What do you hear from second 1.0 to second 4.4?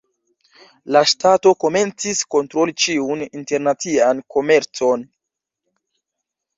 ŝtato komencis kontroli ĉiun internacian